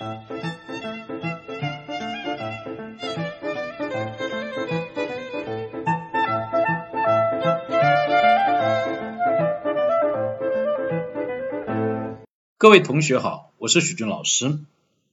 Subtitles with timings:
[0.00, 0.06] 各
[12.70, 14.60] 位同学好，我是许军老师，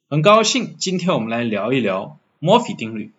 [0.10, 3.12] 很高兴今天我们来聊一聊墨菲定律。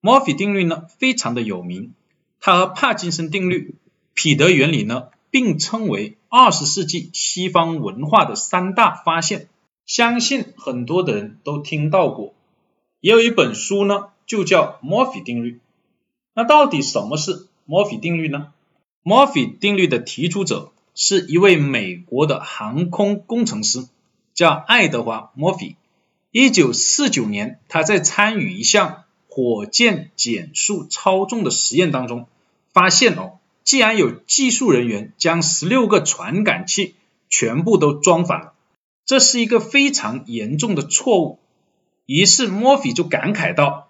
[0.00, 1.94] 墨菲定律呢非常的有名，
[2.40, 3.76] 它和帕金森定律、
[4.14, 9.48] 彼得原理呢并称为二十世纪西方文化的三大发现，
[9.88, 12.32] 相信很多的人都听到过。
[13.00, 15.58] 也有一本书呢就叫墨菲定律。
[16.32, 18.52] 那到底什么是墨菲定律呢？
[19.02, 20.70] 墨菲定律的提出者。
[21.00, 23.86] 是一位美国的航空工程师，
[24.34, 25.76] 叫爱德华·墨菲。
[26.32, 32.26] 一九四九年，他在参与一项火箭减速操纵的实验当中，
[32.72, 36.96] 发现哦，既然有技术人员将十六个传感器
[37.28, 38.54] 全部都装反了，
[39.08, 41.40] 这是一个非常严重的错误。
[42.06, 43.88] 于是墨菲就感慨道：“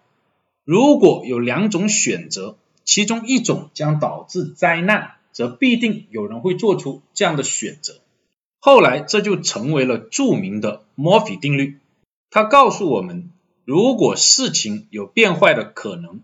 [0.64, 8.00] 如果有两种选择，其中一种将导致灾难。”则必定有人会做出这样的选择。
[8.58, 11.78] 后来这就成为了著名的墨菲定律。
[12.28, 13.30] 它告诉我们，
[13.64, 16.22] 如果事情有变坏的可能，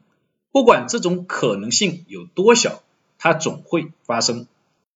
[0.51, 2.83] 不管这种可能性有多小，
[3.19, 4.49] 它总会发生。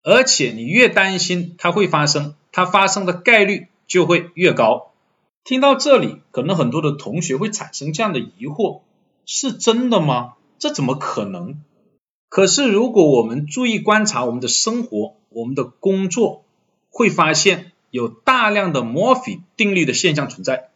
[0.03, 4.93] 而且你越担心它会发生，它发生的概率就会越高。
[5.43, 8.83] 听到这里，可能很多的同学会产生这样的疑惑：
[9.27, 10.35] 是真的吗？
[10.59, 11.63] 这怎么可能？
[12.29, 16.45] 可是，如果我们注意观察我们的生活、我们的工作，
[16.91, 20.69] 会发现有大量的墨菲定律的现象存在。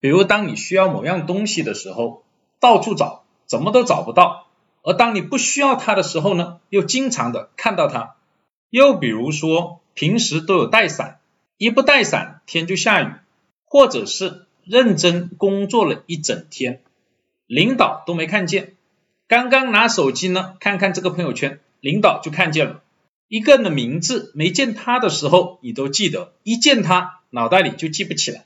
[0.00, 2.24] 比如，当你需要某样东西的时候，
[2.60, 4.48] 到处找，怎么都找不到；
[4.82, 8.16] 而当你不需要它的时候呢，又经常的看到它。
[8.68, 11.20] 又比如说，平时都有带伞，
[11.62, 13.20] 一不带伞，天就下雨；
[13.66, 16.80] 或者是认真工作了一整天，
[17.46, 18.72] 领导都没看见。
[19.28, 22.82] 刚刚拿手机呢，看看这个朋友圈，领导就看见了。
[23.28, 28.42] 一个人的名字没见他的时候，你都记得；一见他，脑袋里就记不起来。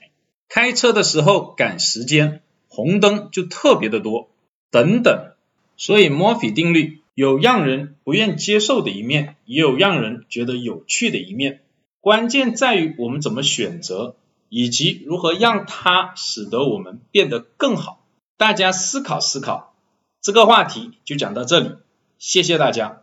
[0.47, 4.29] 开车的时候赶时间，红灯就特别的多，
[4.69, 5.31] 等等。
[5.75, 11.61] 所以墨菲定律有让人不愿接受的一面，也有让人觉得有趣的一面。
[12.07, 14.15] 关键在于我们怎么选择，
[14.47, 18.05] 以及如何让它使得我们变得更好。
[18.37, 19.75] 大家思考思考。
[20.21, 21.71] 这个话题就讲到这里，
[22.17, 23.01] 谢谢大家。